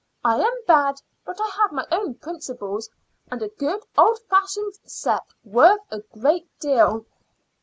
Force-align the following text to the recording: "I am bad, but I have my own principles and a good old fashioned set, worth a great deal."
"I 0.25 0.39
am 0.39 0.65
bad, 0.65 0.99
but 1.23 1.39
I 1.39 1.47
have 1.61 1.71
my 1.73 1.85
own 1.91 2.15
principles 2.15 2.89
and 3.29 3.39
a 3.43 3.49
good 3.49 3.83
old 3.95 4.17
fashioned 4.27 4.73
set, 4.83 5.27
worth 5.43 5.81
a 5.91 5.99
great 5.99 6.47
deal." 6.59 7.05